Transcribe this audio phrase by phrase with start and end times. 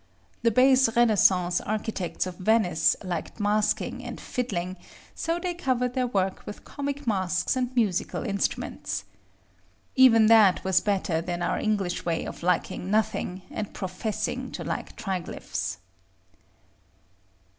[0.41, 4.77] The base Renaissance architects of Venice liked masquing and fiddling;
[5.13, 9.03] so they covered their work with comic masks and musical instruments.
[9.95, 14.95] Even that was better than our English way of liking nothing, and professing to like
[14.97, 15.77] triglyphs.